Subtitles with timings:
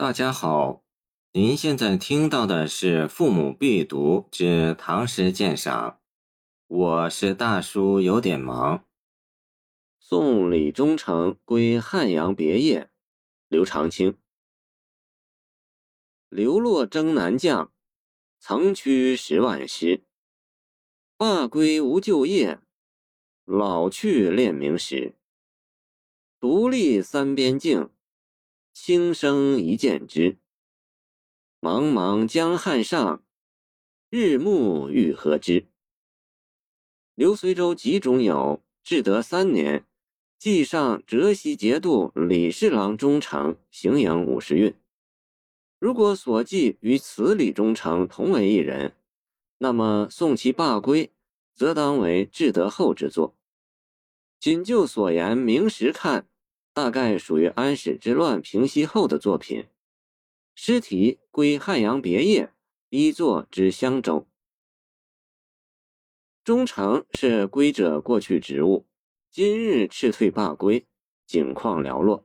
[0.00, 0.84] 大家好，
[1.32, 5.90] 您现在听到的是《父母必读之唐诗鉴赏》，
[6.68, 8.86] 我是大叔，有点忙。
[9.98, 12.92] 送李忠诚归汉阳别业，
[13.48, 14.16] 刘长卿。
[16.28, 17.72] 流落征南将，
[18.38, 20.04] 曾驱十万师。
[21.16, 22.60] 罢归无旧业，
[23.44, 25.16] 老去恋名时。
[26.38, 27.90] 独立三边境。
[28.80, 30.38] 轻声一见之，
[31.60, 33.22] 茫茫江汉上，
[34.08, 35.66] 日暮欲何之？
[37.16, 39.84] 刘随州集中有至德三年，
[40.38, 44.72] 记上浙西节度李侍郎忠诚行营五十韵。
[45.80, 48.94] 如果所记与此李忠诚同为一人，
[49.58, 51.12] 那么送其罢归，
[51.52, 53.36] 则当为至德后之作。
[54.38, 56.26] 仅就所言明实看。
[56.78, 59.66] 大概属于安史之乱平息后的作品。
[60.54, 62.52] 诗题归汉阳别业，
[62.88, 64.28] 一作之襄州。
[66.44, 68.86] 忠诚是归者过去职务，
[69.28, 70.86] 今日斥退罢归，
[71.26, 72.24] 景况寥落。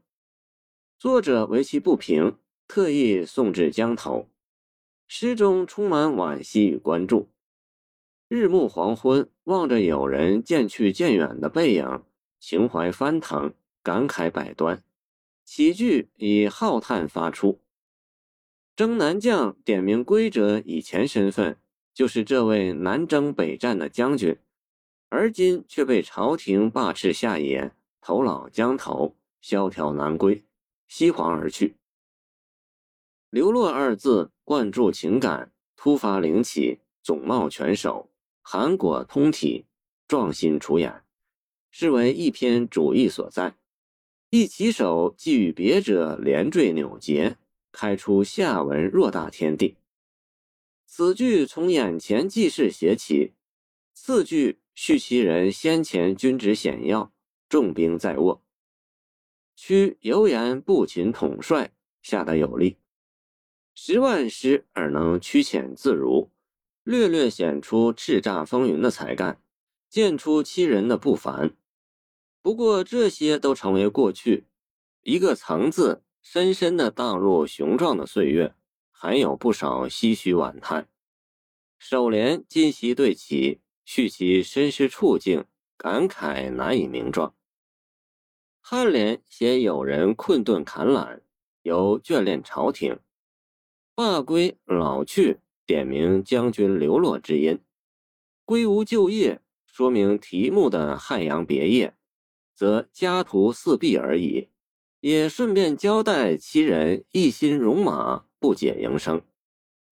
[0.99, 4.29] 作者为其不平，特意送至江头。
[5.07, 7.31] 诗中充满惋惜与关注。
[8.27, 12.03] 日暮黄昏，望着友人渐去渐远的背影，
[12.39, 13.55] 情怀翻腾。
[13.83, 14.81] 感慨百端，
[15.43, 17.59] 起句以浩叹发出。
[18.77, 21.57] 征南将点名归者以前身份，
[21.93, 24.39] 就是这位南征北战的将军，
[25.09, 30.45] 而今却被朝廷罢斥下野，投老江头，萧条南归，
[30.87, 31.75] 西黄而去。
[33.29, 38.09] 流落二字灌注情感，突发灵起，总貌全首，
[38.41, 39.65] 含裹通体，
[40.07, 41.03] 壮心出眼，
[41.69, 43.55] 是为一篇主意所在。
[44.35, 47.37] 一起手既与别者连缀扭结，
[47.71, 49.77] 开出下文偌大天地。
[50.87, 53.33] 此句从眼前记事写起，
[53.93, 57.13] 次句叙其人先前军职险要，
[57.47, 58.43] 重兵在握，
[59.55, 62.77] 屈犹言步秦统帅，下得有力。
[63.75, 66.31] 十万师而能屈遣自如，
[66.83, 69.39] 略略显出叱咤风云的才干，
[69.91, 71.55] 见出其人的不凡。
[72.43, 74.47] 不过这些都成为过去，
[75.03, 78.53] 一个“曾”字深深的荡入雄壮的岁月，
[78.91, 80.89] 还有不少唏嘘惋叹。
[81.79, 85.45] 首联今昔对起，叙其身世处境，
[85.77, 87.33] 感慨难以名状。
[88.61, 91.21] 颔联写友人困顿坎懒，
[91.61, 92.97] 由眷恋朝廷；
[93.95, 97.59] 罢归老去，点明将军流落之因；
[98.43, 101.95] 归无就业，说明题目的汉阳别业。
[102.55, 104.49] 则家徒四壁而已，
[104.99, 109.21] 也顺便交代其人一心戎马，不解营生。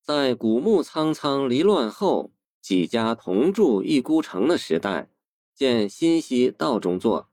[0.01, 5.09] 在古墓苍苍离乱后，几家同住一孤城的时代，
[5.53, 7.29] 见新溪道中作，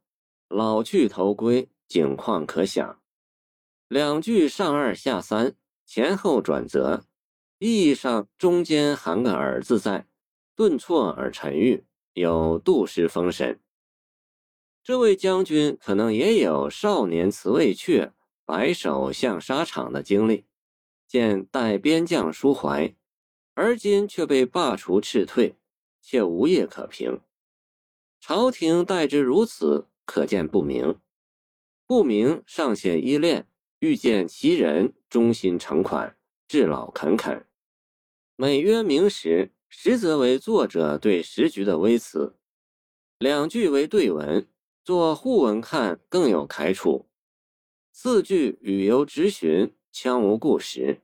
[0.49, 3.01] 老去头归，景况可想。
[3.89, 5.55] 两句上二下三，
[5.87, 7.05] 前后转折，
[7.59, 10.07] 意义上中间含个“耳”字在，
[10.55, 13.59] 顿挫而沉郁，有杜诗风神。
[14.89, 18.11] 这位将军可能也有少年辞未却，
[18.47, 20.47] 白首向沙场的经历，
[21.07, 22.97] 见待边将抒怀，
[23.53, 25.57] 而今却被罢黜斥退，
[26.01, 27.21] 且无业可凭。
[28.19, 30.99] 朝廷待之如此，可见不明。
[31.87, 33.47] 不明尚显依恋，
[33.81, 36.17] 欲见其人忠心诚款，
[36.49, 37.45] 至老恳恳。
[38.37, 42.37] 美曰明时，实则为作者对时局的微词。
[43.19, 44.49] 两句为对文。
[44.89, 47.11] 做互文看更有楷处，
[47.93, 51.03] 四句语犹直寻，腔无故实，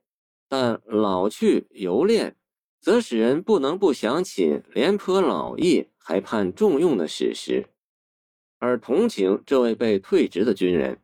[0.48, 2.34] 但老去犹恋，
[2.80, 7.68] 则使人不能不想起廉颇老矣还盼重用的史实，
[8.56, 11.02] 而同情这位被退职的军人。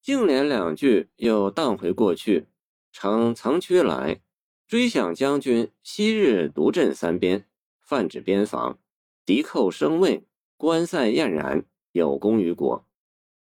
[0.00, 2.46] 净联两句又荡回过去，
[2.92, 4.20] 称曾缺来，
[4.68, 7.48] 追想将军昔日独镇三边，
[7.80, 8.78] 泛指边防，
[9.24, 10.25] 敌寇生畏。
[10.56, 12.86] 观赛晏然，有功于国。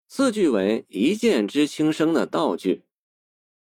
[0.08, 2.84] 四句为一箭之轻生的道句，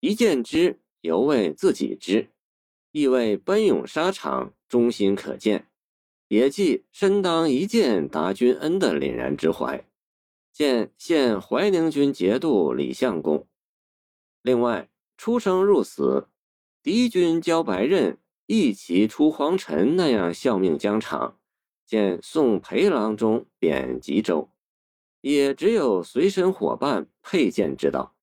[0.01, 2.31] 一箭之犹为自己之，
[2.91, 5.69] 意为奔涌沙场，忠心可见，
[6.29, 9.85] 也即身当一剑答君恩的凛然之怀。
[10.53, 13.47] 见现怀宁军节度李相公。
[14.43, 16.29] 另外，出生入死，
[16.83, 21.39] 敌军交白刃，一骑出黄尘那样效命疆场。
[21.93, 24.49] 见宋裴郎中贬吉州，
[25.21, 28.17] 也只有随身伙伴佩剑之道。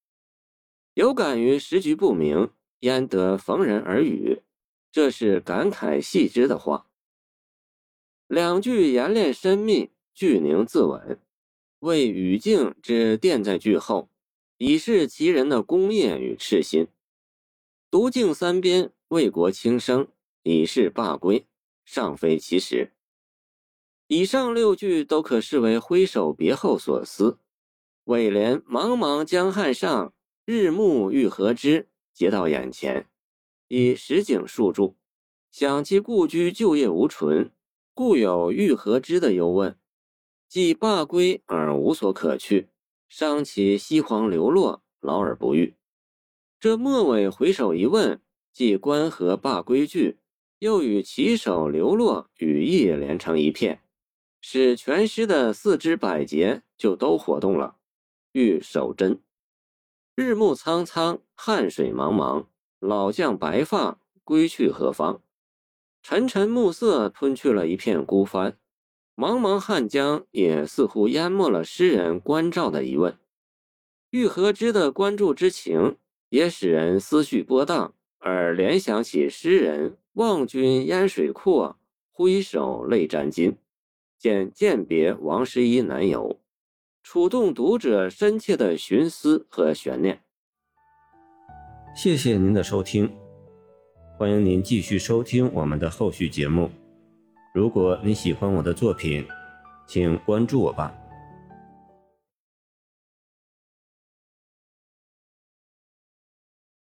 [0.96, 2.50] 有感于时局不明，
[2.80, 4.42] 焉得逢人而语？
[4.92, 6.88] 这是感慨细之的话。
[8.26, 11.22] 两句言练深密，句宁自稳，
[11.82, 14.10] 为语境之垫在句后，
[14.58, 16.88] 以示其人的功业与赤心。
[17.92, 20.08] 独敬三边，为国轻生，
[20.42, 21.46] 以示罢归，
[21.86, 22.94] 尚非其时。
[24.12, 27.38] 以上六句都可视为挥手别后所思。
[28.06, 30.16] 尾联“茫茫江汉上，
[30.46, 33.08] 日暮欲何之”接到眼前，
[33.68, 34.96] 以实景述注，
[35.52, 37.52] 想其故居旧业无存，
[37.94, 39.78] 故有欲何之的忧问，
[40.48, 42.70] 既罢归而无所可去，
[43.08, 45.76] 伤其西皇流落，劳而不遇。
[46.60, 48.20] 这末尾回首一问，
[48.52, 50.18] 既关河罢归句，
[50.58, 53.84] 又与骑手流落语意连成一片，
[54.42, 57.78] 使全诗的四肢百节就都活动了。
[58.32, 59.20] 欲守贞，
[60.16, 62.46] 日暮苍苍，汉水茫茫，
[62.80, 65.22] 老将白发归去何方？
[66.02, 68.58] 沉沉暮色吞去了一片孤帆，
[69.16, 73.18] 茫茫汉江也似乎淹没了诗人关照的疑问。
[74.12, 75.98] 欲何之的关注之情，
[76.30, 81.78] 也使人思绪波荡，而联想起诗人望君烟水阔，
[82.12, 83.58] 挥手泪沾襟，
[84.20, 86.42] 简鉴别王十一男友。
[87.02, 90.20] 触动读者深切的寻思和悬念。
[91.96, 93.10] 谢谢您的收听，
[94.18, 96.70] 欢迎您继续收听我们的后续节目。
[97.56, 99.26] 如果你喜欢我的作品，
[99.88, 100.94] 请关注我吧。